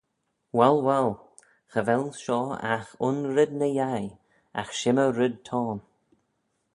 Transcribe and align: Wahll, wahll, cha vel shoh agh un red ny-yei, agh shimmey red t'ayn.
Wahll, 0.57 0.79
wahll, 0.87 1.13
cha 1.71 1.81
vel 1.87 2.05
shoh 2.21 2.51
agh 2.73 2.91
un 3.07 3.17
red 3.35 3.51
ny-yei, 3.59 4.05
agh 4.61 4.73
shimmey 4.79 5.09
red 5.19 5.35
t'ayn. 5.47 5.79